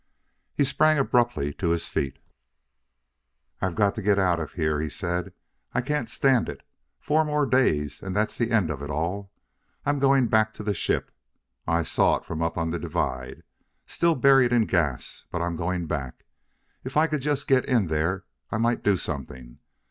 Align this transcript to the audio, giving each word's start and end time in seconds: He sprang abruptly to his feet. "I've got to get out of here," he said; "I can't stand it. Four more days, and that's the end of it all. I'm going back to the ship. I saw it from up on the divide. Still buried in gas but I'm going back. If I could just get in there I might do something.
He 0.55 0.63
sprang 0.65 0.97
abruptly 0.97 1.53
to 1.53 1.69
his 1.69 1.87
feet. 1.87 2.17
"I've 3.61 3.75
got 3.75 3.93
to 3.93 4.01
get 4.01 4.17
out 4.17 4.39
of 4.39 4.53
here," 4.53 4.81
he 4.81 4.89
said; 4.89 5.31
"I 5.73 5.81
can't 5.81 6.09
stand 6.09 6.49
it. 6.49 6.61
Four 6.99 7.23
more 7.23 7.45
days, 7.45 8.01
and 8.01 8.15
that's 8.15 8.35
the 8.35 8.49
end 8.49 8.71
of 8.71 8.81
it 8.81 8.89
all. 8.89 9.31
I'm 9.85 9.99
going 9.99 10.25
back 10.27 10.55
to 10.55 10.63
the 10.63 10.73
ship. 10.73 11.11
I 11.67 11.83
saw 11.83 12.15
it 12.15 12.25
from 12.25 12.41
up 12.41 12.57
on 12.57 12.71
the 12.71 12.79
divide. 12.79 13.43
Still 13.85 14.15
buried 14.15 14.51
in 14.51 14.65
gas 14.65 15.25
but 15.29 15.43
I'm 15.43 15.55
going 15.55 15.85
back. 15.85 16.25
If 16.83 16.97
I 16.97 17.05
could 17.05 17.21
just 17.21 17.47
get 17.47 17.65
in 17.67 17.85
there 17.85 18.23
I 18.49 18.57
might 18.57 18.83
do 18.83 18.97
something. 18.97 19.59